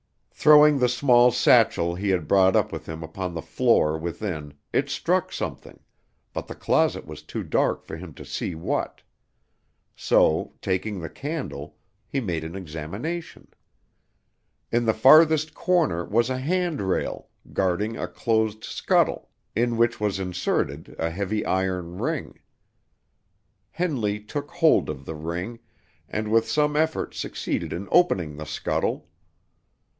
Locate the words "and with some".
26.09-26.75